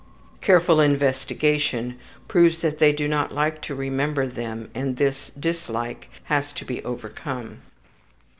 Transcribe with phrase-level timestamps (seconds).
[0.41, 6.51] Careful investigation proves that they do not like to remember them and this dislike has
[6.53, 7.59] to be overcome.